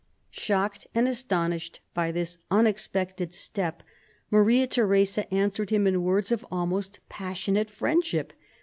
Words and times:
9 0.31 0.31
Shocked 0.31 0.87
and 0.95 1.07
astonished 1.07 1.79
at 1.95 2.13
this 2.15 2.39
unexpected 2.49 3.35
step, 3.35 3.83
Maria 4.31 4.65
Theresa 4.65 5.31
answered 5.31 5.69
him 5.69 5.85
in 5.85 6.01
words 6.01 6.31
of 6.31 6.43
almost 6.51 7.01
passion 7.07 7.55
ate 7.55 7.69
friendship. 7.69 8.33